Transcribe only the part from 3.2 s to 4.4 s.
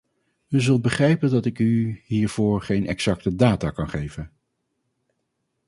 data kan geven.